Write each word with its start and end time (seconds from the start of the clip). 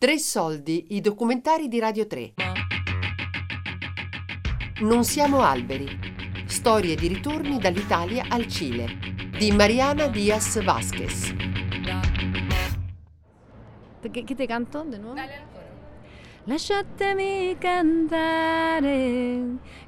Tre 0.00 0.18
soldi, 0.18 0.96
i 0.96 1.02
documentari 1.02 1.68
di 1.68 1.78
Radio 1.78 2.06
3. 2.06 2.32
Non 4.80 5.04
siamo 5.04 5.42
alberi. 5.42 5.86
Storie 6.46 6.94
di 6.94 7.06
ritorni 7.06 7.58
dall'Italia 7.58 8.24
al 8.30 8.46
Cile 8.46 8.86
di 9.38 9.52
Mariana 9.52 10.06
Diaz 10.06 10.64
Vasquez. 10.64 11.34
¿Qué, 14.10 14.34
te 14.34 14.46
canto 14.46 14.84
de 14.84 14.98
nuevo? 14.98 15.20
Lasciatemi 16.50 17.54
cantare 17.58 18.88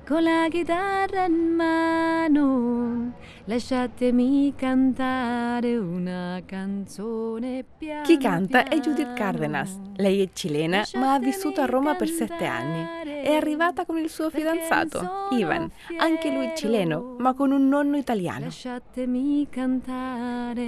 con 0.06 0.22
la 0.22 0.46
chitarra 0.48 1.24
in 1.24 1.54
mano. 1.56 3.14
Lasciatemi 3.46 4.54
cantare 4.54 5.76
una 5.76 6.40
canzone 6.46 7.64
piano 7.76 8.02
Chi 8.04 8.16
canta 8.16 8.62
è. 8.68 8.78
Judith 8.78 9.12
Cardenas. 9.14 9.76
Lei 9.96 10.22
è 10.22 10.28
cilena, 10.32 10.84
ma 10.94 11.14
ha 11.14 11.18
vissuto 11.18 11.60
a 11.62 11.66
Roma 11.66 11.96
per 11.96 12.06
sette 12.06 12.46
anni. 12.46 13.10
È 13.24 13.34
arrivata 13.34 13.84
con 13.84 13.98
il 13.98 14.08
suo 14.08 14.30
fidanzato, 14.30 15.30
Ivan, 15.32 15.68
anche 15.98 16.30
lui 16.30 16.52
cileno, 16.54 17.16
ma 17.18 17.34
con 17.34 17.50
un 17.50 17.66
nonno 17.66 17.96
italiano. 17.96 18.44
Lasciatemi 18.44 19.48
cantare 19.50 20.62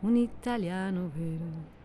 un 0.00 0.16
italiano 0.16 1.10
vero. 1.14 1.79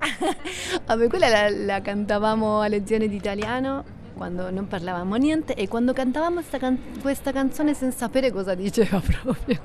Vabbè, 0.86 1.08
quella 1.08 1.28
la, 1.28 1.50
la 1.50 1.80
cantavamo 1.80 2.60
a 2.60 2.68
lezione 2.68 3.08
di 3.08 3.16
italiano 3.16 3.84
quando 4.14 4.50
non 4.50 4.66
parlavamo 4.68 5.14
niente 5.16 5.54
e 5.54 5.66
quando 5.68 5.92
cantavamo 5.92 6.42
can- 6.58 6.78
questa 7.00 7.32
canzone 7.32 7.74
senza 7.74 7.98
sapere 7.98 8.30
cosa 8.30 8.54
diceva 8.54 9.00
proprio. 9.04 9.60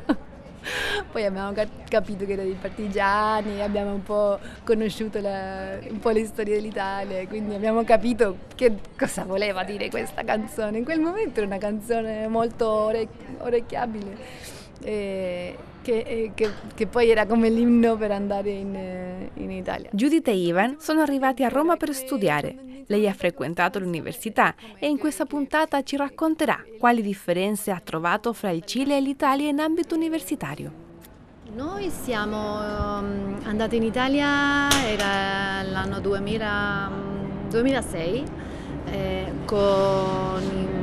Poi 1.12 1.24
abbiamo 1.26 1.52
ca- 1.52 1.68
capito 1.88 2.26
che 2.26 2.34
era 2.34 2.42
dei 2.42 2.58
partigiani, 2.60 3.62
abbiamo 3.62 3.94
un 3.94 4.02
po' 4.04 4.40
conosciuto 4.64 5.20
la- 5.22 5.78
un 5.90 6.00
po' 6.00 6.10
le 6.10 6.26
storie 6.26 6.56
dell'Italia, 6.56 7.20
e 7.20 7.28
quindi 7.28 7.54
abbiamo 7.54 7.84
capito 7.84 8.38
che 8.56 8.76
cosa 8.98 9.24
voleva 9.24 9.64
dire 9.64 9.90
questa 9.90 10.24
canzone. 10.24 10.80
In 10.80 10.84
quel 10.84 11.00
momento 11.00 11.38
era 11.40 11.48
una 11.48 11.58
canzone 11.60 12.28
molto 12.28 12.68
orec- 12.68 13.10
orecchiabile, 13.40 14.18
eh, 14.82 15.56
che, 15.86 16.00
eh, 16.00 16.32
che- 16.34 16.50
che 16.74 16.88
poi 16.88 17.12
era 17.12 17.28
come 17.28 17.48
l'inno 17.50 17.96
per 17.96 18.10
andare 18.10 18.50
in, 18.50 18.76
eh, 18.76 19.30
in 19.36 19.52
Italia. 19.52 19.90
Judith 19.94 20.28
e 20.28 20.36
Ivan 20.36 20.78
sono 20.80 21.02
arrivati 21.02 21.44
a 21.44 21.48
Roma 21.48 21.78
per 21.78 21.94
studiare. 21.94 22.84
Lei 22.88 23.08
ha 23.08 23.14
frequentato 23.14 23.78
l'università 23.78 24.56
e 24.80 24.88
in 24.88 24.98
questa 24.98 25.26
puntata 25.26 25.84
ci 25.84 25.96
racconterà 25.96 26.64
quali 26.80 27.04
differenze 27.04 27.70
ha 27.70 27.80
trovato 27.84 28.34
fra 28.34 28.50
il 28.50 28.64
Cile 28.64 28.98
e 28.98 29.02
l'Italia 29.02 29.48
in 29.48 29.60
ambito 29.60 29.94
universitario. 29.94 30.84
Noi 31.54 31.90
siamo 31.92 32.62
ehm, 32.62 33.42
andati 33.44 33.76
in 33.76 33.84
Italia, 33.84 34.68
era 34.88 35.62
l'anno 35.62 36.00
2000, 36.00 36.90
mm, 36.90 37.50
2006, 37.50 38.24
eh, 38.92 39.32
con, 39.46 40.75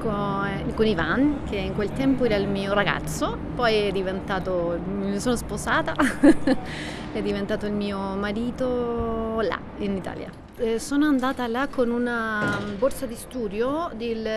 con- 0.00 0.72
con 0.74 0.86
Ivan, 0.86 1.42
che 1.48 1.56
in 1.56 1.74
quel 1.74 1.92
tempo 1.92 2.24
era 2.24 2.36
il 2.36 2.48
mio 2.48 2.72
ragazzo, 2.72 3.36
poi 3.54 3.74
è 3.74 3.92
diventato, 3.92 4.78
mi 4.84 5.18
sono 5.20 5.36
sposata, 5.36 5.94
è 7.12 7.22
diventato 7.22 7.66
il 7.66 7.72
mio 7.72 7.98
marito 8.16 9.40
là, 9.40 9.58
in 9.78 9.96
Italia. 9.96 10.30
Eh, 10.56 10.78
sono 10.78 11.06
andata 11.06 11.46
là 11.46 11.68
con 11.68 11.90
una 11.90 12.58
borsa 12.78 13.06
di 13.06 13.14
studio 13.14 13.90
del, 13.94 14.28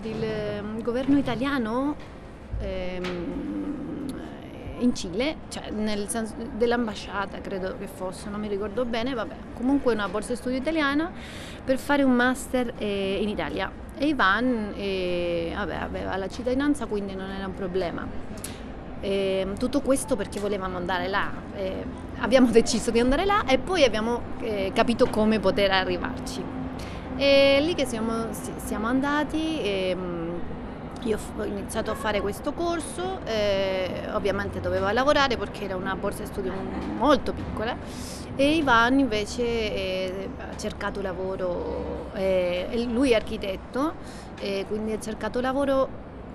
del 0.00 0.82
governo 0.82 1.18
italiano 1.18 1.96
ehm, 2.60 3.50
in 4.80 4.94
Cile, 4.94 5.36
cioè 5.48 5.70
nel 5.70 6.08
senso 6.08 6.34
dell'ambasciata 6.56 7.40
credo 7.40 7.76
che 7.78 7.86
fosse, 7.86 8.28
non 8.30 8.40
mi 8.40 8.48
ricordo 8.48 8.84
bene, 8.84 9.14
vabbè, 9.14 9.34
comunque 9.54 9.92
una 9.92 10.08
borsa 10.08 10.30
di 10.30 10.36
studio 10.36 10.58
italiana 10.58 11.10
per 11.64 11.78
fare 11.78 12.02
un 12.02 12.12
master 12.12 12.74
eh, 12.78 13.18
in 13.20 13.28
Italia. 13.28 13.70
E 14.02 14.06
Ivan 14.06 14.72
eh, 14.78 15.52
vabbè, 15.54 15.74
aveva 15.74 16.16
la 16.16 16.26
cittadinanza, 16.26 16.86
quindi 16.86 17.14
non 17.14 17.28
era 17.28 17.44
un 17.44 17.52
problema. 17.52 18.06
E 18.98 19.46
tutto 19.58 19.82
questo 19.82 20.16
perché 20.16 20.40
volevamo 20.40 20.78
andare 20.78 21.06
là. 21.06 21.30
Eh, 21.54 21.84
abbiamo 22.20 22.48
deciso 22.50 22.90
di 22.90 22.98
andare 22.98 23.26
là 23.26 23.44
e 23.44 23.58
poi 23.58 23.84
abbiamo 23.84 24.22
eh, 24.40 24.72
capito 24.74 25.06
come 25.10 25.38
poter 25.38 25.70
arrivarci. 25.70 26.42
E 27.18 27.58
lì 27.60 27.74
che 27.74 27.84
siamo, 27.84 28.28
siamo 28.56 28.86
andati. 28.86 29.60
e, 29.60 29.94
mm, 29.94 30.20
io 31.02 31.18
ho 31.38 31.44
iniziato 31.44 31.90
a 31.90 31.94
fare 31.94 32.20
questo 32.20 32.52
corso, 32.52 33.20
eh, 33.24 34.06
ovviamente 34.12 34.60
dovevo 34.60 34.90
lavorare 34.90 35.36
perché 35.36 35.64
era 35.64 35.76
una 35.76 35.96
borsa 35.96 36.22
di 36.22 36.26
studio 36.26 36.52
molto 36.98 37.32
piccola 37.32 37.74
e 38.36 38.56
Ivan 38.56 38.98
invece 38.98 39.42
eh, 39.42 40.28
ha 40.38 40.56
cercato 40.56 41.00
lavoro, 41.02 41.99
eh, 42.14 42.86
lui 42.90 43.10
è 43.10 43.14
architetto, 43.14 43.94
e 44.38 44.64
quindi 44.68 44.92
ha 44.92 45.00
cercato 45.00 45.40
lavoro 45.40 45.88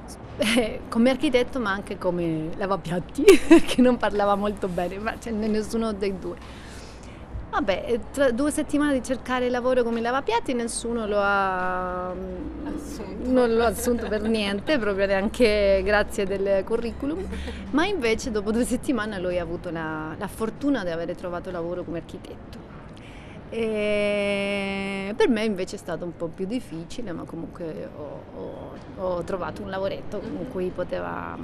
eh, 0.38 0.81
come 0.90 1.09
architetto 1.09 1.59
ma 1.59 1.72
anche 1.72 1.97
come 1.97 2.50
lavapiatti 2.56 3.24
perché 3.47 3.81
non 3.81 3.97
parlava 3.97 4.36
molto 4.36 4.68
bene, 4.68 4.97
ma 4.97 5.16
cioè, 5.19 5.34
nessuno 5.34 5.91
dei 5.94 6.18
due. 6.19 6.63
Vabbè, 7.50 7.86
eh, 7.88 8.00
tra 8.12 8.31
due 8.31 8.52
settimane 8.52 8.94
di 8.94 9.03
cercare 9.03 9.50
lavoro 9.50 9.84
come 9.84 10.02
lavapiatti 10.02 10.53
nessuno 10.53 11.08
lo 11.08 11.19
ha 11.22 12.13
non 13.25 13.53
l'ho 13.53 13.63
assunto 13.63 14.07
per 14.07 14.22
niente, 14.24 14.78
proprio 14.78 15.06
neanche 15.06 15.81
grazie 15.84 16.25
del 16.25 16.63
curriculum, 16.63 17.25
ma 17.72 17.86
invece 17.86 18.31
dopo 18.31 18.52
due 18.52 18.66
settimane 18.66 19.19
lui 19.19 19.40
ha 19.40 19.42
avuto 19.42 19.72
la, 19.72 20.16
la 20.18 20.28
fortuna 20.28 20.84
di 20.84 20.90
aver 20.90 21.16
trovato 21.16 21.50
lavoro 21.50 21.84
come 21.84 22.00
architetto. 22.00 22.65
E 23.58 25.14
per 25.16 25.30
me 25.30 25.44
invece 25.44 25.76
è 25.76 25.80
stato 25.80 26.04
un 26.06 26.16
po' 26.16 26.28
più 26.28 26.46
difficile, 26.46 27.12
ma 27.14 27.24
comunque 27.24 27.90
ho, 27.96 28.22
ho- 28.36 28.74
ho 28.98 29.24
trovato 29.24 29.62
un 29.62 29.70
lavoretto 29.70 30.20
con 30.20 30.48
cui 30.52 30.70
poteva, 30.76 31.38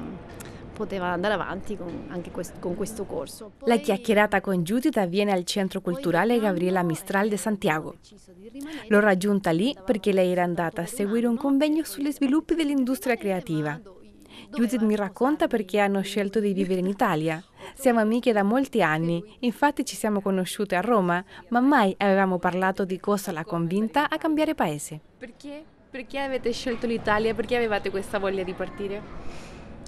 poteva 0.73 1.07
andare 1.07 1.33
avanti 1.35 1.77
con, 1.77 2.05
anche 2.09 2.29
quest- 2.31 2.59
con 2.59 2.75
questo 2.75 3.05
corso. 3.05 3.51
La 3.59 3.75
Poi- 3.75 3.83
chiacchierata 3.83 4.41
con 4.41 4.61
Judith 4.63 4.97
avviene 4.97 5.31
al 5.31 5.45
Centro 5.45 5.79
Culturale 5.81 6.39
Gabriela 6.39 6.83
Mistral 6.83 7.29
de 7.29 7.37
Santiago. 7.37 7.95
L'ho 8.89 8.99
raggiunta 8.99 9.51
lì 9.51 9.73
perché 9.85 10.11
lei 10.11 10.31
era 10.31 10.43
andata 10.43 10.81
a 10.81 10.85
seguire 10.85 11.27
un 11.27 11.37
convegno 11.37 11.83
sugli 11.85 12.11
sviluppi 12.11 12.55
dell'industria 12.55 13.15
creativa. 13.15 13.79
Judith 14.49 14.81
mi 14.81 14.95
racconta 14.95 15.47
perché 15.47 15.79
hanno 15.79 16.01
scelto 16.01 16.39
di 16.39 16.53
vivere 16.53 16.79
in 16.79 16.87
Italia. 16.87 17.41
Siamo 17.73 17.99
amiche 17.99 18.33
da 18.33 18.43
molti 18.43 18.81
anni, 18.81 19.23
infatti 19.39 19.85
ci 19.85 19.95
siamo 19.95 20.21
conosciute 20.21 20.75
a 20.75 20.81
Roma, 20.81 21.23
ma 21.49 21.59
mai 21.59 21.93
avevamo 21.97 22.37
parlato 22.39 22.83
di 22.83 22.99
cosa 22.99 23.31
l'ha 23.31 23.45
convinta 23.45 24.09
a 24.09 24.17
cambiare 24.17 24.55
paese. 24.55 24.99
Perché? 25.17 25.63
Perché 25.89 26.19
avete 26.19 26.51
scelto 26.51 26.87
l'Italia? 26.87 27.33
Perché 27.33 27.55
avevate 27.55 27.89
questa 27.89 28.17
voglia 28.17 28.43
di 28.43 28.53
partire? 28.53 29.01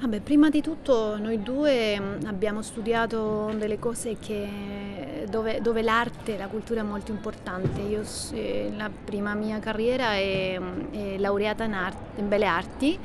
Vabbè, 0.02 0.20
prima 0.20 0.50
di 0.50 0.62
tutto 0.62 1.18
noi 1.18 1.42
due 1.42 1.98
mh, 2.00 2.26
abbiamo 2.26 2.62
studiato 2.62 3.54
delle 3.58 3.80
cose 3.80 4.18
che- 4.20 5.26
dove, 5.30 5.62
dove 5.62 5.82
l'arte 5.82 6.36
e 6.36 6.38
la 6.38 6.48
cultura 6.48 6.82
è 6.82 6.84
molto 6.84 7.12
importante. 7.12 7.80
Io, 7.82 8.02
eh, 8.34 8.72
la 8.76 8.90
prima 8.90 9.34
mia 9.34 9.60
carriera 9.60 10.14
è, 10.14 10.60
mh, 10.60 10.92
è 10.92 11.18
laureata 11.18 11.64
in, 11.64 11.74
art- 11.74 12.18
in 12.18 12.28
belle 12.28 12.46
arti 12.46 13.00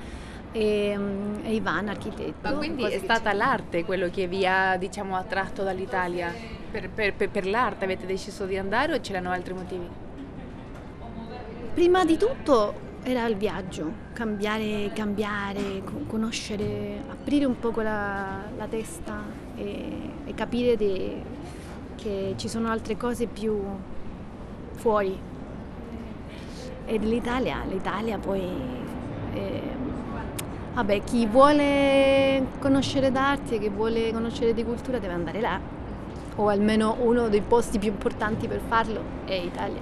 e, 0.59 0.97
mh, 0.97 1.41
e 1.45 1.55
Ivan 1.55 1.89
architetto. 1.89 2.49
Ma 2.49 2.53
quindi 2.53 2.83
è 2.85 2.99
stata 2.99 3.33
l'arte 3.33 3.85
quello 3.85 4.11
che 4.11 4.27
vi 4.27 4.45
ha, 4.45 4.77
diciamo, 4.77 5.17
attratto 5.17 5.63
dall'Italia? 5.63 6.33
Per, 6.71 6.91
per- 6.91 7.15
per- 7.15 7.31
per 7.31 7.47
l'arte 7.47 7.85
avete 7.85 8.07
deciso 8.07 8.45
di 8.45 8.57
andare 8.59 8.95
o 8.95 9.01
c'erano 9.01 9.31
altri 9.31 9.55
motivi? 9.55 9.87
Prima 11.75 12.05
di 12.05 12.17
tutto 12.17 12.87
era 13.05 13.25
il 13.27 13.37
viaggio, 13.37 13.91
cambiare, 14.13 14.91
cambiare, 14.93 15.83
co- 15.85 16.03
conoscere, 16.07 17.03
aprire 17.09 17.45
un 17.45 17.59
po' 17.59 17.73
la, 17.81 18.43
la 18.57 18.67
testa 18.67 19.23
e, 19.57 19.93
e 20.27 20.35
capire 20.35 20.77
de- 20.77 21.23
che 21.95 22.35
ci 22.37 22.49
sono 22.49 22.69
altre 22.69 22.97
cose 22.97 23.27
più 23.27 23.61
fuori. 24.73 25.17
E 26.85 26.99
dell'Italia, 26.99 27.63
l'Italia 27.69 28.19
poi... 28.19 28.43
eh, 29.35 29.87
vabbè, 30.79 31.03
chi 31.03 31.27
vuole 31.27 32.47
conoscere 32.61 33.11
d'arte, 33.11 33.59
chi 33.59 33.69
vuole 33.69 34.13
conoscere 34.13 34.55
di 34.55 34.63
cultura 34.63 35.01
deve 35.01 35.13
andare 35.13 35.41
là, 35.41 35.59
o 36.37 36.47
almeno 36.47 36.97
uno 37.01 37.29
dei 37.29 37.41
posti 37.41 37.81
più 37.81 37.89
importanti 37.89 38.47
per 38.47 38.61
farlo 38.69 39.03
è 39.25 39.35
Italia. 39.35 39.81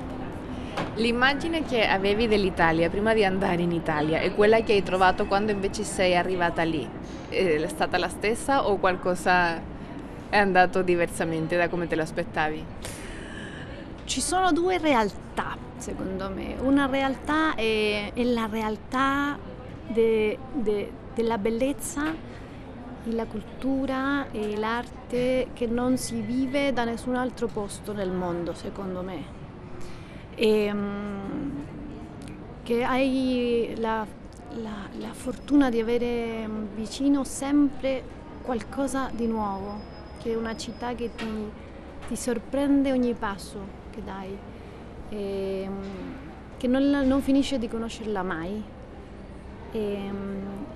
L'immagine 0.95 1.65
che 1.65 1.87
avevi 1.87 2.27
dell'Italia 2.29 2.89
prima 2.89 3.13
di 3.13 3.27
andare 3.27 3.61
in 3.61 3.73
Italia 3.73 4.21
e 4.21 4.35
quella 4.35 4.63
che 4.63 4.73
hai 4.73 4.83
trovato 4.83 5.27
quando 5.27 5.53
invece 5.53 5.85
sei 5.85 6.17
arrivata 6.17 6.63
lì, 6.63 6.89
è 7.29 7.67
stata 7.69 7.99
la 7.99 8.09
stessa 8.09 8.67
o 8.67 8.79
qualcosa 8.79 9.61
è 10.31 10.39
andato 10.39 10.81
diversamente 10.81 11.59
da 11.59 11.69
come 11.69 11.87
te 11.87 11.95
lo 11.95 12.03
aspettavi? 12.03 12.65
Ci 14.05 14.21
sono 14.23 14.51
due 14.51 14.79
realtà, 14.79 15.59
secondo 15.77 16.31
me. 16.31 16.55
Una 16.61 16.87
realtà 16.87 17.55
è, 17.55 18.13
è 18.15 18.23
la 18.23 18.49
realtà 18.51 19.46
de- 19.89 20.39
de- 20.53 20.93
della 21.15 21.39
bellezza 21.39 22.35
la 23.11 23.27
cultura 23.27 24.31
e 24.33 24.57
l'arte 24.57 25.49
che 25.53 25.67
non 25.67 25.97
si 25.97 26.21
vive 26.21 26.73
da 26.73 26.85
nessun 26.85 27.15
altro 27.15 27.47
posto 27.47 27.93
nel 27.93 28.11
mondo, 28.11 28.53
secondo 28.55 29.03
me. 29.03 29.25
E, 30.35 30.71
um, 30.73 31.65
che 32.63 32.83
hai 32.83 33.75
la, 33.77 34.05
la, 34.61 34.89
la 34.99 35.13
fortuna 35.13 35.71
di 35.71 35.81
avere 35.81 36.49
vicino 36.75 37.23
sempre 37.23 38.03
qualcosa 38.43 39.11
di 39.15 39.27
nuovo, 39.27 39.95
che 40.21 40.33
è 40.33 40.37
una 40.37 40.57
città 40.57 40.95
che 40.95 41.11
ti, 41.15 41.51
ti 42.09 42.17
sorprende 42.17 42.91
ogni 42.91 43.15
passo 43.15 43.85
che 43.91 44.03
dai, 44.03 44.37
e, 45.11 45.69
che 46.57 46.67
non, 46.67 46.83
non 47.07 47.23
finisce 47.23 47.59
di 47.59 47.69
conoscerla 47.69 48.23
mai 48.23 48.75
e, 49.73 50.11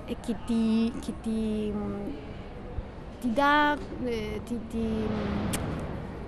e 0.05 0.15
che 0.19 0.35
ti, 0.45 0.91
che 0.99 1.13
ti, 1.21 1.73
ti 3.21 3.33
dà, 3.33 3.77
eh, 4.03 4.41
ti, 4.45 4.59
ti 4.69 4.87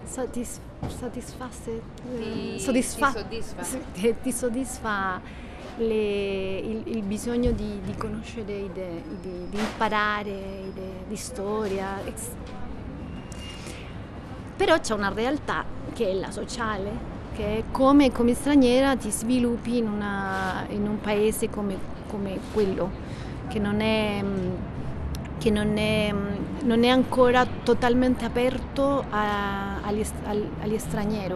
satis, 0.04 0.60
satisfasse, 0.88 1.82
ti, 2.18 2.60
soddisfa, 2.60 3.08
ti 3.08 3.42
soddisfa, 3.42 4.14
ti 4.22 4.32
soddisfa 4.32 5.22
le, 5.78 6.58
il, 6.58 6.84
il, 6.86 7.02
bisogno 7.04 7.52
di, 7.52 7.80
di 7.84 7.96
conoscere 7.96 8.54
idee, 8.54 9.02
di, 9.22 9.50
di 9.50 9.58
imparare 9.58 10.30
idee, 10.30 11.04
di 11.08 11.16
storia. 11.16 12.02
Però 14.56 14.80
c'è 14.80 14.94
una 14.94 15.12
realtà 15.12 15.66
che 15.94 16.10
è 16.10 16.14
la 16.14 16.32
sociale, 16.32 16.92
che 17.36 17.58
è 17.58 17.64
come, 17.72 18.12
come 18.12 18.34
straniera 18.34 18.96
ti 18.96 19.10
sviluppi 19.10 19.78
in, 19.78 19.88
una, 19.88 20.66
in 20.70 20.88
un 20.88 21.00
paese 21.00 21.50
come, 21.50 21.78
come 22.14 22.38
quello, 22.54 22.92
che 23.48 23.58
non 23.58 23.82
è 23.82 24.24
che 25.40 25.50
non 25.50 25.78
è, 25.78 26.14
non 26.62 26.84
è, 26.86 26.88
ancora 26.88 27.46
totalmente 27.46 28.24
aperto 28.24 29.04
a, 29.10 29.82
agli, 29.82 30.06
agli 30.62 30.78
stranieri, 30.78 31.36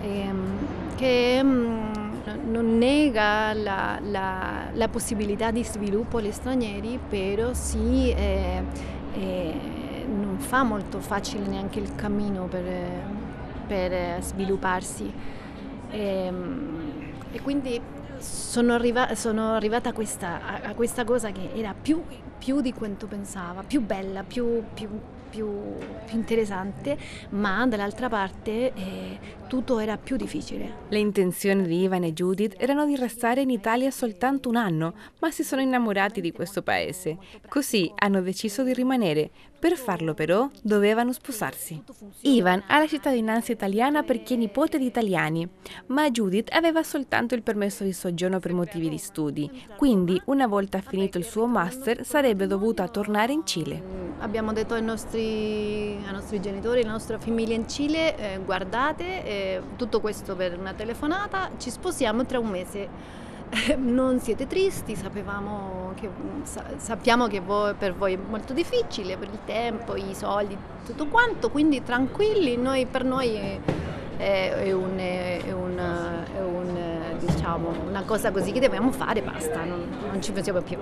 ehm, 0.00 0.58
che 0.96 1.42
non 1.42 2.78
nega 2.78 3.52
la, 3.52 3.98
la, 4.02 4.68
la, 4.72 4.88
possibilità 4.88 5.50
di 5.50 5.62
sviluppo 5.64 6.16
agli 6.16 6.30
stranieri, 6.30 6.98
però 7.10 7.52
sì, 7.52 8.10
eh, 8.10 8.62
eh, 9.12 9.54
non 10.06 10.38
fa 10.38 10.62
molto 10.62 11.00
facile 11.00 11.46
neanche 11.46 11.78
il 11.78 11.94
cammino 11.94 12.44
per, 12.44 12.64
per 13.66 14.22
svilupparsi. 14.22 15.12
E, 15.90 15.98
ehm, 15.98 16.80
e 17.32 17.40
quindi 17.42 17.80
sono, 18.20 18.74
arriva, 18.74 19.14
sono 19.14 19.54
arrivata 19.54 19.90
a 19.90 19.92
questa, 19.92 20.62
a, 20.62 20.74
questa, 20.74 21.04
cosa 21.04 21.30
che 21.32 21.50
era 21.54 21.74
più, 21.74 22.02
più, 22.38 22.60
di 22.60 22.72
quanto 22.72 23.06
pensava, 23.06 23.62
più 23.62 23.80
bella, 23.80 24.22
più, 24.22 24.62
più 24.74 24.88
più, 25.30 25.48
più 26.04 26.16
interessante, 26.16 26.98
ma 27.30 27.66
dall'altra 27.66 28.08
parte 28.08 28.72
eh, 28.74 29.18
tutto 29.46 29.78
era 29.78 29.96
più 29.96 30.16
difficile. 30.16 30.88
Le 30.88 30.98
intenzioni 30.98 31.66
di 31.66 31.82
Ivan 31.82 32.02
e 32.02 32.12
Judith 32.12 32.56
erano 32.58 32.84
di 32.84 32.96
restare 32.96 33.40
in 33.40 33.50
Italia 33.50 33.90
soltanto 33.90 34.48
un 34.48 34.56
anno, 34.56 34.94
ma 35.20 35.30
si 35.30 35.44
sono 35.44 35.62
innamorati 35.62 36.20
di 36.20 36.32
questo 36.32 36.62
paese. 36.62 37.16
Così 37.48 37.90
hanno 37.94 38.20
deciso 38.20 38.62
di 38.62 38.74
rimanere. 38.74 39.30
Per 39.60 39.76
farlo 39.76 40.14
però 40.14 40.48
dovevano 40.62 41.12
sposarsi. 41.12 41.82
Ivan 42.22 42.62
ha 42.66 42.78
la 42.78 42.86
cittadinanza 42.86 43.52
italiana 43.52 44.02
perché 44.02 44.32
è 44.32 44.36
nipote 44.38 44.78
di 44.78 44.86
italiani, 44.86 45.46
ma 45.88 46.10
Judith 46.10 46.50
aveva 46.54 46.82
soltanto 46.82 47.34
il 47.34 47.42
permesso 47.42 47.84
di 47.84 47.92
soggiorno 47.92 48.40
per 48.40 48.54
motivi 48.54 48.88
di 48.88 48.96
studi, 48.96 49.50
quindi 49.76 50.18
una 50.26 50.46
volta 50.46 50.80
finito 50.80 51.18
il 51.18 51.24
suo 51.24 51.46
master 51.46 52.06
sarebbe 52.06 52.46
dovuta 52.46 52.88
tornare 52.88 53.34
in 53.34 53.44
Cile. 53.44 53.82
Abbiamo 54.20 54.54
detto 54.54 54.72
ai 54.72 54.82
nostri 54.82 55.18
ai 55.20 56.12
nostri 56.12 56.40
genitori, 56.40 56.80
alla 56.80 56.92
nostra 56.92 57.18
famiglia 57.18 57.54
in 57.54 57.68
Cile, 57.68 58.16
eh, 58.16 58.38
guardate, 58.42 59.24
eh, 59.26 59.60
tutto 59.76 60.00
questo 60.00 60.34
per 60.36 60.58
una 60.58 60.72
telefonata, 60.72 61.50
ci 61.58 61.68
sposiamo 61.68 62.24
tra 62.24 62.38
un 62.38 62.48
mese. 62.48 63.28
non 63.78 64.20
siete 64.20 64.46
tristi, 64.46 64.94
sapevamo 64.94 65.92
che, 65.96 66.08
sa, 66.44 66.64
sappiamo 66.76 67.26
che 67.26 67.40
voi, 67.40 67.74
per 67.74 67.94
voi 67.94 68.14
è 68.14 68.18
molto 68.18 68.52
difficile, 68.52 69.16
per 69.16 69.28
il 69.28 69.38
tempo, 69.44 69.96
i 69.96 70.14
soldi, 70.14 70.56
tutto 70.84 71.06
quanto, 71.06 71.50
quindi 71.50 71.82
tranquilli, 71.82 72.56
noi, 72.56 72.86
per 72.86 73.04
noi 73.04 73.34
è, 73.34 73.58
è, 74.16 74.72
un, 74.72 74.96
è, 74.98 75.52
un, 75.52 75.76
è 76.34 76.40
un, 76.40 77.18
diciamo, 77.18 77.72
una 77.88 78.02
cosa 78.02 78.30
così 78.30 78.52
che 78.52 78.60
dobbiamo 78.60 78.92
fare, 78.92 79.20
basta, 79.20 79.64
non, 79.64 79.84
non 80.10 80.22
ci 80.22 80.30
pensiamo 80.30 80.60
più. 80.60 80.78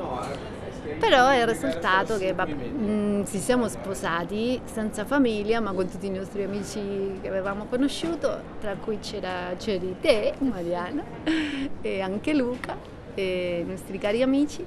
Però 0.99 1.29
è 1.29 1.41
il 1.41 1.47
risultato 1.47 2.19
che 2.19 2.33
mh, 2.33 2.55
mm, 2.85 3.25
ci 3.25 3.39
siamo 3.39 3.69
sposati 3.69 4.61
senza 4.65 5.05
famiglia, 5.05 5.61
ma 5.61 5.73
con 5.73 5.89
tutti 5.89 6.06
i 6.06 6.11
nostri 6.11 6.43
amici 6.43 7.19
che 7.23 7.29
avevamo 7.29 7.67
conosciuto, 7.67 8.43
tra 8.61 8.75
cui 8.75 8.99
c'era, 8.99 9.55
c'eri 9.56 9.97
te, 10.00 10.35
Mariana, 10.39 11.03
e 11.81 12.00
anche 12.00 12.35
Luca, 12.35 12.77
e 13.15 13.65
i 13.65 13.71
nostri 13.71 13.99
cari 13.99 14.23
amici. 14.23 14.67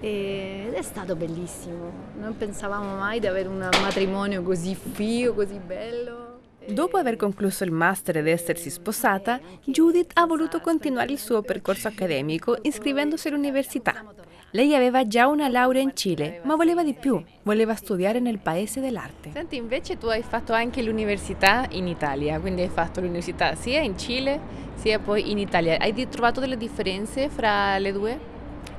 Ed 0.00 0.74
è 0.74 0.82
stato 0.82 1.16
bellissimo. 1.16 1.90
Non 2.18 2.36
pensavamo 2.36 2.96
mai 2.96 3.20
di 3.20 3.26
avere 3.26 3.48
un 3.48 3.58
matrimonio 3.58 4.42
così 4.42 4.74
figo, 4.74 5.34
così 5.34 5.58
bello. 5.64 6.38
Dopo 6.68 6.98
aver 6.98 7.16
concluso 7.16 7.64
il 7.64 7.72
master 7.72 8.18
ed 8.18 8.28
essersi 8.28 8.68
sposata, 8.68 9.40
Judith 9.64 10.10
ha 10.14 10.26
voluto 10.26 10.60
continuare 10.60 11.12
il 11.12 11.18
suo 11.18 11.40
percorso 11.40 11.88
accademico 11.88 12.58
iscrivendosi 12.60 13.28
all'università. 13.28 14.04
Lei 14.52 14.74
aveva 14.74 15.06
già 15.06 15.26
una 15.26 15.46
laurea 15.46 15.82
in 15.82 15.94
Cile, 15.94 16.40
ma 16.44 16.56
voleva 16.56 16.82
di 16.82 16.94
più, 16.94 17.22
voleva 17.42 17.74
studiare 17.74 18.18
nel 18.18 18.38
paese 18.38 18.80
dell'arte. 18.80 19.30
Senti, 19.30 19.56
invece 19.56 19.98
tu 19.98 20.06
hai 20.06 20.22
fatto 20.22 20.54
anche 20.54 20.80
l'università 20.80 21.66
in 21.72 21.86
Italia, 21.86 22.40
quindi 22.40 22.62
hai 22.62 22.70
fatto 22.70 23.00
l'università 23.00 23.54
sia 23.54 23.80
in 23.80 23.98
Cile 23.98 24.40
sia 24.76 25.00
poi 25.00 25.30
in 25.30 25.36
Italia. 25.36 25.76
Hai 25.78 26.08
trovato 26.08 26.40
delle 26.40 26.56
differenze 26.56 27.28
fra 27.28 27.76
le 27.76 27.92
due? 27.92 28.18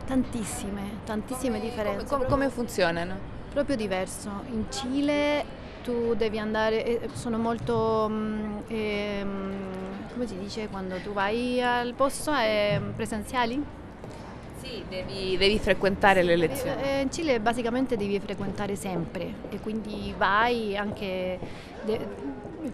Tantissime, 0.07 1.01
tantissime 1.05 1.59
differenze. 1.59 2.07
Come, 2.07 2.25
come 2.25 2.49
funzionano? 2.49 3.15
Proprio 3.53 3.75
diverso. 3.75 4.31
In 4.49 4.71
Cile 4.71 5.45
tu 5.83 6.15
devi 6.15 6.39
andare, 6.39 6.83
eh, 6.83 7.09
sono 7.13 7.37
molto, 7.37 8.09
eh, 8.69 9.23
come 10.11 10.25
si 10.25 10.35
dice, 10.39 10.67
quando 10.67 10.95
tu 11.03 11.13
vai 11.13 11.61
al 11.61 11.93
posto, 11.93 12.33
eh, 12.33 12.81
presenziali? 12.95 13.77
Sì, 14.69 14.83
devi, 14.87 15.35
devi 15.35 15.57
frequentare 15.57 16.21
le 16.21 16.35
lezioni. 16.35 16.79
Eh, 16.83 17.01
in 17.01 17.11
Cile 17.11 17.39
basicamente 17.39 17.97
devi 17.97 18.19
frequentare 18.19 18.75
sempre 18.75 19.33
e 19.49 19.59
quindi 19.59 20.13
vai 20.15 20.77
anche, 20.77 21.39
de, 21.83 22.07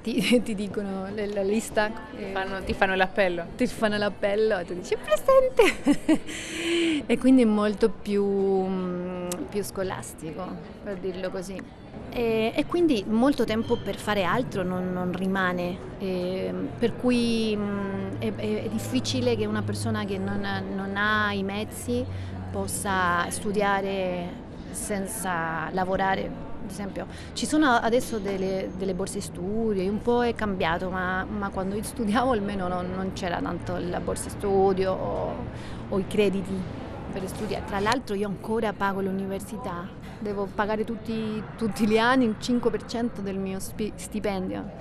ti, 0.01 0.19
ti, 0.43 0.55
dicono 0.55 1.07
la 1.15 1.41
lista. 1.41 1.89
Eh, 2.17 2.31
fanno, 2.33 2.61
ti 2.63 2.73
fanno 2.73 2.95
l'appello. 2.95 3.45
Ti 3.55 3.65
fanno 3.67 3.95
l'appello 3.95 4.57
e 4.57 4.65
tu 4.65 4.73
dici 4.73 4.97
presente. 4.97 6.19
e 7.07 7.17
quindi 7.17 7.43
è 7.43 7.45
molto 7.45 7.89
più, 7.89 8.67
più 9.47 9.63
scolastico, 9.63 10.45
per 10.83 10.97
dirlo 10.97 11.29
così. 11.29 11.84
E, 12.15 12.53
e, 12.55 12.65
quindi 12.65 13.03
molto 13.05 13.43
tempo 13.43 13.75
per 13.75 13.97
fare 13.97 14.23
altro 14.23 14.63
non, 14.63 14.93
non 14.93 15.11
rimane, 15.11 15.77
e, 15.99 16.49
per 16.79 16.95
cui 16.95 17.53
mh, 17.53 18.19
è, 18.19 18.33
è, 18.33 18.69
difficile 18.69 19.35
che 19.35 19.45
una 19.45 19.63
persona 19.63 20.05
che 20.05 20.17
non, 20.17 20.39
non, 20.73 20.95
ha 20.95 21.33
i 21.33 21.43
mezzi 21.43 22.05
possa 22.49 23.29
studiare 23.29 24.29
senza 24.71 25.69
lavorare. 25.71 26.43
Ad 26.63 26.69
esempio, 26.69 27.05
ci 27.33 27.45
sono 27.45 27.71
adesso 27.71 28.17
delle, 28.17 28.69
delle 28.77 28.93
borse 28.93 29.19
studio, 29.19 29.83
un 29.83 30.01
po' 30.01 30.23
è 30.23 30.33
cambiato, 30.33 30.89
ma, 30.89 31.25
ma 31.25 31.49
quando 31.49 31.75
studiavo 31.83 32.31
almeno 32.31 32.69
non, 32.69 32.93
non, 32.95 33.11
c'era 33.11 33.41
tanto 33.41 33.77
la 33.77 33.99
borsa 33.99 34.29
studio 34.29 34.93
o, 34.93 35.35
o 35.89 35.99
i 35.99 36.07
crediti 36.07 36.83
per 37.19 37.27
studiare. 37.29 37.63
Tra 37.65 37.79
l'altro 37.79 38.13
io 38.15 38.27
ancora 38.27 38.73
pago 38.73 38.99
l'università 38.99 39.87
devo 40.19 40.47
pagare 40.53 40.83
tutti, 40.83 41.41
tutti 41.57 41.87
gli 41.87 41.97
anni 41.97 42.25
il 42.25 42.35
5% 42.39 43.19
del 43.21 43.37
mio 43.37 43.59
stipendio. 43.59 44.71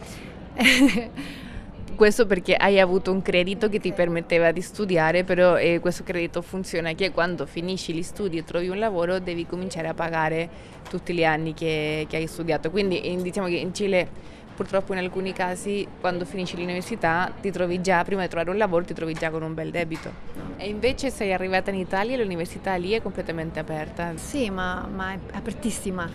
questo 1.94 2.26
perché 2.26 2.56
hai 2.56 2.80
avuto 2.80 3.12
un 3.12 3.22
credito 3.22 3.68
che 3.68 3.78
ti 3.78 3.92
permetteva 3.92 4.50
di 4.50 4.60
studiare, 4.60 5.22
però 5.22 5.56
eh, 5.56 5.78
questo 5.78 6.02
credito 6.02 6.42
funziona 6.42 6.92
che 6.92 7.12
quando 7.12 7.46
finisci 7.46 7.92
gli 7.92 8.02
studi 8.02 8.38
e 8.38 8.44
trovi 8.44 8.68
un 8.68 8.78
lavoro 8.78 9.20
devi 9.20 9.46
cominciare 9.46 9.86
a 9.86 9.94
pagare 9.94 10.48
tutti 10.88 11.14
gli 11.14 11.24
anni 11.24 11.54
che, 11.54 12.06
che 12.08 12.16
hai 12.16 12.26
studiato. 12.26 12.70
Quindi 12.70 13.00
diciamo 13.22 13.46
che 13.46 13.56
in 13.56 13.72
Cile 13.72 14.08
purtroppo 14.54 14.92
in 14.92 14.98
alcuni 14.98 15.32
casi 15.32 15.86
quando 16.00 16.24
finisci 16.24 16.56
l'università 16.56 17.32
ti 17.40 17.50
trovi 17.50 17.80
già, 17.80 18.02
prima 18.04 18.22
di 18.22 18.28
trovare 18.28 18.50
un 18.50 18.56
lavoro, 18.56 18.84
ti 18.84 18.94
trovi 18.94 19.14
già 19.14 19.30
con 19.30 19.42
un 19.42 19.54
bel 19.54 19.70
debito. 19.70 20.10
E 20.56 20.68
invece 20.68 21.10
sei 21.10 21.32
arrivata 21.32 21.70
in 21.70 21.76
Italia 21.76 22.14
e 22.14 22.18
l'università 22.18 22.74
lì 22.76 22.92
è 22.92 23.02
completamente 23.02 23.58
aperta. 23.58 24.12
Sì, 24.16 24.50
ma, 24.50 24.88
ma 24.92 25.12
è 25.12 25.18
apertissima. 25.32 26.08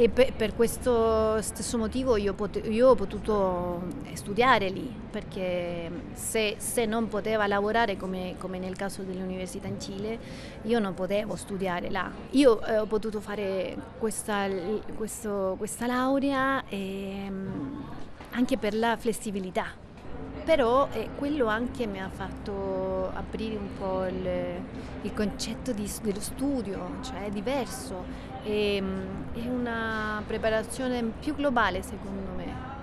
E 0.00 0.08
per, 0.08 0.32
per, 0.32 0.54
questo 0.56 1.42
stesso 1.42 1.76
motivo 1.76 2.16
io, 2.16 2.32
pot- 2.32 2.62
io, 2.64 2.88
ho 2.88 2.94
potuto 2.94 3.82
studiare 4.14 4.70
lì, 4.70 4.90
perché 5.10 5.90
se, 6.14 6.54
se 6.56 6.86
non 6.86 7.08
poteva 7.08 7.46
lavorare 7.46 7.98
come, 7.98 8.34
come, 8.38 8.58
nel 8.58 8.76
caso 8.76 9.02
dell'università 9.02 9.68
in 9.68 9.78
Cile, 9.78 10.18
io 10.62 10.78
non 10.78 10.94
potevo 10.94 11.36
studiare 11.36 11.90
là. 11.90 12.10
Io 12.30 12.62
eh, 12.62 12.78
ho 12.78 12.86
potuto 12.86 13.20
fare 13.20 13.76
questa, 13.98 14.48
questo, 14.96 15.56
questa 15.58 15.86
laurea 15.86 16.64
e, 16.66 17.24
ehm, 17.26 17.84
anche 18.30 18.56
per 18.56 18.74
la 18.74 18.96
flessibilità, 18.96 19.66
però 20.44 20.88
eh, 20.92 21.10
quello 21.16 21.46
anche 21.46 21.86
mi 21.86 22.00
ha 22.00 22.08
fatto 22.08 23.10
aprire 23.14 23.56
un 23.56 23.68
po' 23.78 24.06
il, 24.06 24.28
il 25.02 25.14
concetto 25.14 25.72
di, 25.72 25.90
dello 26.02 26.20
studio, 26.20 26.96
cioè 27.02 27.26
è 27.26 27.30
diverso 27.30 28.04
e, 28.42 28.76
ehm, 28.76 29.32
è 29.34 29.48
una 29.48 30.22
preparazione 30.26 31.02
più 31.20 31.34
globale 31.34 31.82
secondo 31.82 32.30
me. 32.36 32.78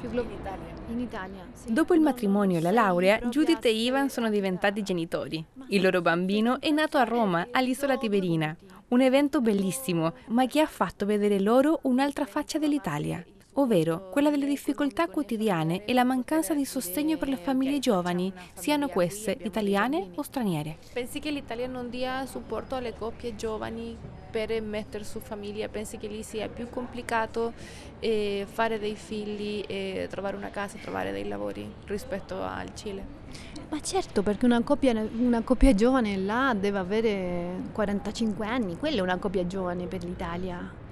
Più 0.00 0.10
glo- 0.10 0.22
in 0.22 0.30
Italia. 0.30 0.74
In 0.88 1.00
Italia 1.00 1.46
sì. 1.52 1.72
Dopo 1.72 1.94
il 1.94 2.00
matrimonio 2.00 2.58
e 2.58 2.60
la 2.60 2.70
laurea, 2.70 3.18
Judith 3.18 3.64
e 3.64 3.72
Ivan 3.72 4.08
sono 4.08 4.30
diventati 4.30 4.82
genitori. 4.82 5.44
Il 5.68 5.82
loro 5.82 6.00
bambino 6.00 6.60
è 6.60 6.70
nato 6.70 6.98
a 6.98 7.04
Roma, 7.04 7.48
all'isola 7.50 7.96
Tiberina. 7.96 8.54
Un 8.88 9.00
evento 9.00 9.40
bellissimo, 9.40 10.12
ma 10.28 10.46
che 10.46 10.60
ha 10.60 10.66
fatto 10.66 11.06
vedere 11.06 11.40
loro 11.40 11.80
un'altra 11.82 12.24
faccia 12.24 12.58
dell'Italia 12.58 13.24
ovvero 13.56 14.08
quella 14.10 14.30
delle 14.30 14.46
difficoltà 14.46 15.08
quotidiane 15.08 15.84
e 15.84 15.92
la 15.92 16.04
mancanza 16.04 16.54
di 16.54 16.64
sostegno 16.64 17.16
per 17.16 17.28
le 17.28 17.36
famiglie 17.36 17.78
giovani, 17.78 18.32
siano 18.54 18.88
queste 18.88 19.36
italiane 19.42 20.10
o 20.14 20.22
straniere. 20.22 20.78
Pensi 20.92 21.20
che 21.20 21.30
l'Italia 21.30 21.66
non 21.66 21.90
dia 21.90 22.26
supporto 22.26 22.74
alle 22.74 22.94
coppie 22.94 23.36
giovani 23.36 23.96
per 24.30 24.60
mettere 24.62 25.04
su 25.04 25.20
famiglia? 25.20 25.68
Pensi 25.68 25.96
che 25.98 26.08
lì 26.08 26.22
sia 26.22 26.48
più 26.48 26.68
complicato 26.68 27.52
eh, 28.00 28.46
fare 28.50 28.78
dei 28.78 28.96
figli 28.96 29.64
e 29.66 30.06
trovare 30.10 30.36
una 30.36 30.50
casa, 30.50 30.76
trovare 30.80 31.12
dei 31.12 31.26
lavori 31.26 31.70
rispetto 31.86 32.42
al 32.42 32.74
Cile? 32.74 33.24
Ma 33.68 33.80
certo, 33.80 34.22
perché 34.22 34.44
una 34.44 34.62
coppia, 34.62 34.92
una 35.18 35.42
coppia 35.42 35.74
giovane 35.74 36.16
là 36.16 36.54
deve 36.58 36.78
avere 36.78 37.62
45 37.72 38.46
anni, 38.46 38.76
quella 38.76 38.98
è 38.98 39.00
una 39.00 39.16
coppia 39.16 39.46
giovane 39.46 39.86
per 39.86 40.04
l'Italia. 40.04 40.84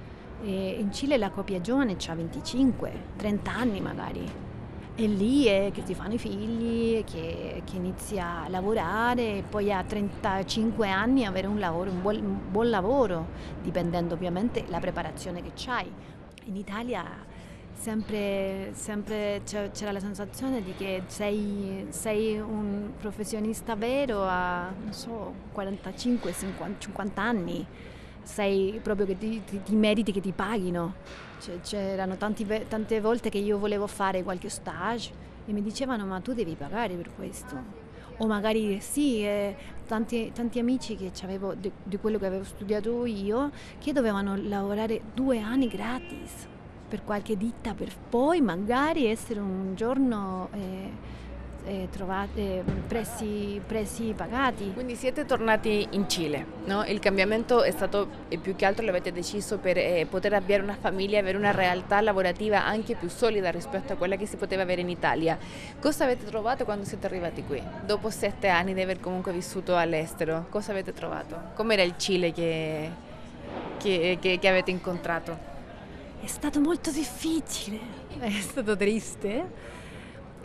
E 0.43 0.77
in 0.79 0.93
Cile 0.93 1.17
la 1.17 1.31
coppia 1.31 1.61
giovane 1.61 1.97
ha 2.07 2.15
25, 2.15 2.93
30 3.17 3.53
anni 3.53 3.81
magari. 3.81 4.43
E 4.97 5.07
lì 5.07 5.47
è 5.47 5.71
che 5.73 5.83
si 5.85 5.95
fanno 5.95 6.15
i 6.15 6.19
figli, 6.19 7.03
che, 7.05 7.63
che 7.65 7.77
inizia 7.77 8.45
a 8.45 8.49
lavorare 8.49 9.39
e 9.39 9.43
poi 9.49 9.73
a 9.73 9.83
35 9.83 10.89
anni 10.89 11.25
avere 11.25 11.49
un 11.49 11.59
lavoro, 11.59 11.91
un 11.91 12.01
buon, 12.01 12.17
un 12.17 12.39
buon 12.51 12.71
lavoro, 12.71 13.27
dipendendo 13.61 14.15
ovviamente 14.15 14.63
dalla 14.65 14.79
preparazione 14.79 15.43
che 15.43 15.53
hai. 15.69 15.91
In 16.45 16.57
Italia 16.57 17.05
sempre, 17.75 18.71
sempre 18.73 19.43
c'era 19.45 19.93
la 19.93 20.01
sensazione 20.01 20.63
di 20.63 20.75
che 20.75 21.03
sei, 21.07 21.87
sei 21.89 22.39
un 22.39 22.93
professionista 22.99 23.75
vero 23.75 24.23
a 24.23 24.73
so, 24.91 25.35
45, 25.53 26.33
50, 26.33 26.79
50 26.79 27.23
anni 27.23 27.67
sei 28.25 28.81
proprio 28.83 29.07
che 29.07 29.17
ti, 29.17 29.43
ti, 29.45 29.63
ti 29.63 29.75
meriti 29.75 30.13
che 30.13 30.21
ti 30.21 30.33
paghino. 30.33 30.95
Cioè, 31.41 31.61
c'erano 31.61 32.17
tanti, 32.17 32.47
tante 32.69 33.01
volte 33.01 33.31
che 33.31 33.39
io 33.39 33.59
volevo 33.59 33.87
fare 33.87 34.23
qualche 34.23 34.49
stage 34.49 35.13
e 35.47 35.53
mi 35.53 35.63
dicevano 35.63 36.07
ma 36.07 36.21
tu 36.21 36.33
devi 36.33 36.55
pagare 36.55 36.95
per 36.95 37.15
questo. 37.15 37.83
O 38.19 38.27
magari 38.27 38.81
sì, 38.81 39.25
eh, 39.25 39.57
tanti, 39.87 40.31
tanti, 40.33 40.59
amici 40.59 40.97
che 40.97 41.11
avevo 41.23 41.55
di, 41.55 41.71
di, 41.83 41.97
quello 41.99 42.19
che 42.19 42.27
avevo 42.27 42.45
studiato 42.45 43.05
io 43.07 43.51
che 43.79 43.93
dovevano 43.93 44.37
lavorare 44.37 45.01
due 45.13 45.41
anni 45.41 45.67
gratis 45.67 46.47
per 46.89 47.03
qualche 47.03 47.37
ditta 47.37 47.75
per 47.75 47.93
poi 48.09 48.41
magari 48.41 49.07
essere 49.07 49.41
un 49.41 49.75
giorno... 49.75 50.49
Eh, 50.53 51.23
eh, 51.67 51.89
trovate, 51.91 52.63
prezzi, 52.87 53.61
prezzi, 53.67 54.13
pagati. 54.17 54.73
Quindi 54.73 54.95
siete 54.95 55.25
tornati 55.25 55.87
in 55.91 56.09
Cile, 56.09 56.45
no? 56.67 56.85
il 56.85 56.99
cambiamento 56.99 57.63
è 57.63 57.71
stato 57.71 58.23
e 58.29 58.39
più 58.39 58.55
che 58.55 58.65
altro 58.65 58.85
l'avete 58.85 59.13
deciso 59.13 59.59
per 59.59 59.79
eh, 59.79 60.07
poter 60.09 60.35
avviare 60.35 60.63
una 60.63 60.77
famiglia, 60.79 61.19
avere 61.19 61.39
una 61.39 61.53
realtà 61.53 62.01
lavorativa 62.01 62.65
anche 62.65 62.95
più 62.95 63.09
solida 63.09 63.51
rispetto 63.51 63.95
a 63.95 63.97
quella 63.97 64.17
che 64.17 64.27
si 64.27 64.37
poteva 64.37 64.63
avere 64.63 64.83
in 64.83 64.91
Italia. 64.91 65.39
Cosa 65.81 66.05
avete 66.05 66.25
trovato 66.27 66.65
quando 66.65 66.85
siete 66.85 67.07
arrivati 67.07 67.45
qui? 67.45 67.63
Dopo 67.85 68.11
sette 68.11 68.49
anni 68.49 68.75
di 68.75 68.83
aver 68.83 69.01
comunque 69.01 69.33
vissuto 69.33 69.77
all'estero, 69.77 70.47
cosa 70.51 70.73
avete 70.73 70.93
trovato? 70.93 71.51
Com'era 71.55 71.83
il 71.83 71.95
Cile 71.97 72.33
che, 72.33 72.91
che, 73.79 74.19
che, 74.21 74.39
che 74.39 74.49
avete 74.49 74.71
incontrato? 74.71 75.53
È 76.21 76.27
stato 76.27 76.61
molto 76.61 76.91
difficile, 76.91 77.79
è 78.19 78.31
stato 78.31 78.77
triste 78.77 79.74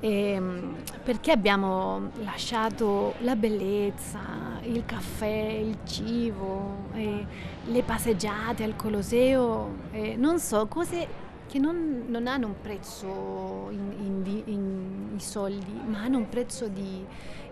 Ehm, 0.01 0.77
perché 1.03 1.31
abbiamo 1.31 2.11
lasciato 2.23 3.15
la 3.19 3.35
bellezza, 3.35 4.19
il 4.63 4.85
caffè, 4.85 5.61
il 5.61 5.79
cibo, 5.85 6.87
le 6.93 7.83
passeggiate 7.83 8.63
al 8.63 8.75
Colosseo, 8.75 9.75
non 10.15 10.39
so, 10.39 10.67
cose 10.67 11.27
che 11.49 11.57
non, 11.57 12.03
non 12.07 12.27
hanno 12.27 12.45
un 12.45 12.61
prezzo 12.61 13.69
in, 13.71 13.91
in, 13.99 14.41
in, 14.45 15.07
in, 15.13 15.19
soldi, 15.19 15.73
ma 15.87 16.03
hanno 16.03 16.19
un 16.19 16.29
prezzo 16.29 16.67
di, 16.67 17.03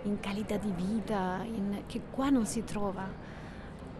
in 0.04 0.20
qualità 0.22 0.58
di 0.58 0.72
vita 0.72 1.44
che 1.88 2.02
qua 2.12 2.30
non 2.30 2.46
si 2.46 2.64
trova. 2.64 3.06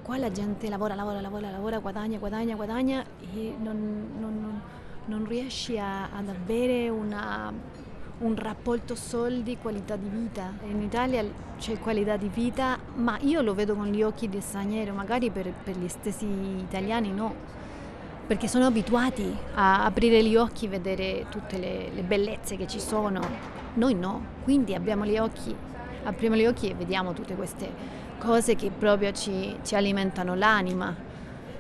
Qua 0.04 0.18
la 0.18 0.32
gente 0.32 0.70
lavora, 0.70 0.94
lavora, 0.94 1.20
lavora, 1.20 1.50
lavora, 1.50 1.80
guadagna, 1.80 2.20
guadagna, 2.20 2.56
guadagna 2.56 3.04
e 3.34 3.56
non, 3.60 4.12
non, 4.20 4.62
non 5.06 5.26
riesci 5.26 5.80
a, 5.80 6.12
ad 6.16 6.30
avere 6.30 6.90
una 6.90 7.52
un 8.20 8.36
rapporto 8.36 8.96
soldi, 8.96 9.58
qualità 9.62 9.96
di 9.96 10.08
vita. 10.08 10.52
In 10.68 10.82
Italia 10.82 11.24
c'è 11.60 11.78
qualità 11.78 12.18
di 12.18 12.30
vita, 12.30 12.78
ma 12.96 13.18
io 13.22 13.42
lo 13.42 13.54
vedo 13.54 13.76
con 13.76 13.88
gli 13.88 14.02
occhi 14.02 14.28
di 14.28 14.42
straniero, 14.42 14.94
magari 14.94 15.30
per, 15.30 15.52
per 15.52 15.78
gli 15.78 15.88
stessi 15.88 16.26
italiani 16.26 17.12
no, 17.12 17.34
perché 18.26 18.48
sono 18.48 18.66
abituati 18.66 19.36
a 19.54 19.86
aprire 19.86 20.24
gli 20.24 20.36
occhi 20.36 20.66
e 20.66 20.70
vedere 20.70 21.26
tutte 21.30 21.58
le, 21.58 21.90
le 21.94 22.02
bellezze 22.02 22.58
che 22.58 22.68
ci 22.68 22.80
sono. 22.80 23.22
Noi 23.76 23.94
no, 23.94 24.24
quindi 24.44 24.74
apriamo 24.74 25.06
gli 25.06 25.18
occhi 25.18 25.56
e 26.70 26.74
vediamo 26.74 27.14
tutte 27.14 27.36
queste 27.36 27.70
cose 28.18 28.56
che 28.56 28.72
proprio 28.72 29.12
ci, 29.12 29.58
ci 29.64 29.76
alimentano 29.76 30.34
l'anima 30.34 31.07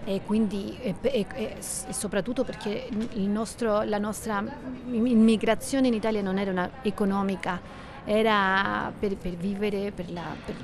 e 0.07 0.21
quindi 0.25 0.77
e, 0.81 0.95
e, 1.01 1.25
e 1.33 1.57
soprattutto 1.59 2.45
perché 2.45 2.87
nostro, 3.15 3.81
la 3.81 3.97
nostra 3.97 4.41
immigrazione 4.89 5.87
in 5.87 5.93
Italia 5.93 6.21
non 6.21 6.37
era 6.37 6.49
una 6.49 6.69
economica, 6.81 7.59
era 8.05 8.89
per, 8.97 9.17
per 9.17 9.33
vivere, 9.33 9.91
per 9.91 10.09
la, 10.09 10.23
per, 10.45 10.55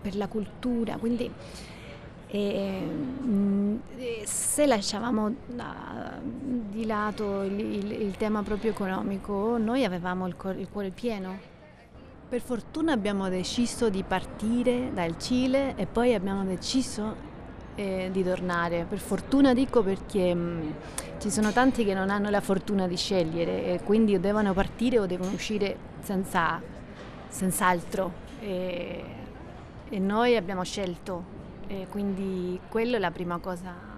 per 0.00 0.16
la, 0.16 0.26
cultura, 0.26 0.96
quindi 0.96 1.30
e, 2.28 2.88
se 4.24 4.64
lasciavamo 4.64 5.34
di 6.70 6.86
lato 6.86 7.42
il, 7.42 7.60
il, 7.60 7.92
il, 7.92 8.16
tema 8.16 8.42
proprio 8.42 8.70
economico, 8.70 9.58
noi 9.58 9.84
avevamo 9.84 10.26
il, 10.26 10.34
il 10.56 10.68
cuore 10.72 10.88
pieno. 10.88 11.38
Per 12.26 12.40
fortuna 12.40 12.92
abbiamo 12.92 13.28
deciso 13.28 13.90
di 13.90 14.02
partire 14.02 14.92
dal 14.94 15.18
Cile 15.18 15.76
e 15.76 15.84
poi 15.84 16.14
abbiamo 16.14 16.42
deciso 16.44 17.34
eh, 17.76 18.08
di 18.10 18.24
tornare. 18.24 18.84
Per 18.88 18.98
fortuna 18.98 19.54
dico 19.54 19.82
perché 19.82 20.34
mh, 20.34 20.40
mm, 20.40 20.70
ci 21.18 21.30
sono 21.30 21.52
tanti 21.52 21.84
che 21.84 21.94
non 21.94 22.10
hanno 22.10 22.28
la 22.30 22.40
fortuna 22.40 22.88
di 22.88 22.96
scegliere 22.96 23.66
e 23.66 23.80
quindi 23.84 24.18
devono 24.18 24.52
partire 24.52 24.98
o 24.98 25.06
devono 25.06 25.30
uscire 25.30 25.76
senza, 26.00 26.60
senz'altro. 27.28 28.24
E, 28.40 29.04
e 29.88 29.98
noi 30.00 30.36
abbiamo 30.36 30.64
scelto 30.64 31.34
e 31.68 31.86
quindi 31.88 32.58
quello 32.68 32.96
è 32.96 32.98
la 32.98 33.10
prima 33.10 33.38
cosa 33.38 33.94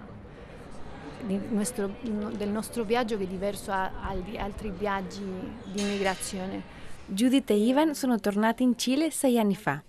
nostro, 1.49 1.95
del 2.01 2.49
nostro 2.49 2.83
viaggio 2.83 3.17
che 3.17 3.23
è 3.23 3.27
diverso 3.27 3.71
agli 3.71 4.37
altri 4.37 4.71
viaggi 4.71 5.23
di 5.63 5.81
immigrazione. 5.81 6.77
Judith 7.05 7.49
e 7.49 7.55
Ivan 7.55 7.95
sono 7.95 8.19
tornati 8.19 8.63
in 8.63 8.77
Cile 8.77 9.11
sei 9.11 9.39
anni 9.39 9.55
fa. 9.55 9.81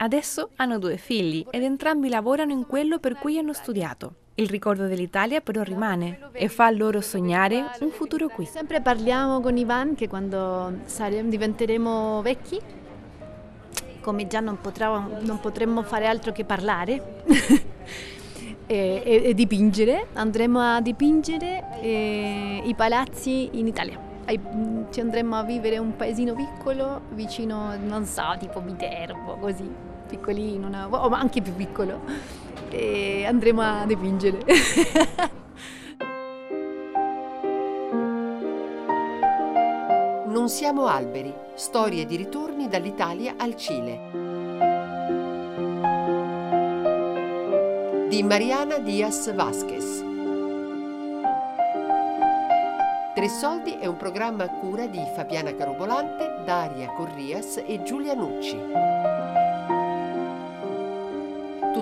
Adesso 0.00 0.50
hanno 0.56 0.78
due 0.78 0.96
figli 0.96 1.44
ed 1.50 1.64
entrambi 1.64 2.08
lavorano 2.08 2.52
in 2.52 2.66
quello 2.66 3.00
per 3.00 3.14
cui 3.14 3.36
hanno 3.36 3.52
studiato. 3.52 4.14
Il 4.34 4.48
ricordo 4.48 4.86
dell'Italia 4.86 5.40
però 5.40 5.64
rimane 5.64 6.30
e 6.30 6.48
fa 6.48 6.70
loro 6.70 7.00
sognare 7.00 7.72
un 7.80 7.90
futuro 7.90 8.28
qui. 8.28 8.44
Sempre 8.44 8.80
parliamo 8.80 9.40
con 9.40 9.56
Ivan 9.56 9.96
che 9.96 10.06
quando 10.06 10.82
saremo, 10.84 11.28
diventeremo 11.28 12.22
vecchi, 12.22 12.60
come 14.00 14.28
già 14.28 14.38
non, 14.38 14.60
potremo, 14.60 15.18
non 15.18 15.40
potremmo 15.40 15.82
fare 15.82 16.06
altro 16.06 16.30
che 16.30 16.44
parlare 16.44 17.24
e, 18.66 19.02
e, 19.04 19.22
e, 19.24 19.34
dipingere, 19.34 20.06
andremo 20.12 20.60
a 20.60 20.80
dipingere 20.80 21.80
eh, 21.82 22.62
i 22.64 22.74
palazzi 22.76 23.58
in 23.58 23.66
Italia. 23.66 23.98
Ci 24.90 25.00
andremo 25.00 25.36
a 25.36 25.42
vivere 25.42 25.78
un 25.78 25.96
paesino 25.96 26.34
piccolo 26.34 27.00
vicino, 27.14 27.76
non 27.78 28.04
so, 28.04 28.36
tipo 28.38 28.60
Viterbo, 28.60 29.38
così 29.38 29.86
piccolino, 30.08 30.66
una, 30.66 30.88
o 30.88 31.08
anche 31.10 31.40
più 31.40 31.54
piccolo, 31.54 32.00
e 32.70 33.24
andremo 33.26 33.60
a 33.62 33.84
dipingere. 33.86 34.38
non 40.48 40.48
siamo 40.56 40.86
alberi, 40.86 41.34
storie 41.56 42.06
di 42.06 42.16
ritorni 42.16 42.68
dall'Italia 42.68 43.34
al 43.36 43.54
Cile. 43.54 44.00
Di 48.08 48.22
Mariana 48.22 48.78
Diaz 48.78 49.34
Vasquez. 49.34 50.04
Tre 53.14 53.28
Soldi 53.28 53.72
è 53.78 53.84
un 53.84 53.96
programma 53.96 54.44
a 54.44 54.48
cura 54.48 54.86
di 54.86 55.02
Fabiana 55.14 55.54
Carobolante, 55.54 56.42
Daria 56.44 56.92
Corrias 56.92 57.62
e 57.66 57.82
Giulia 57.82 58.14
Nucci. 58.14 59.07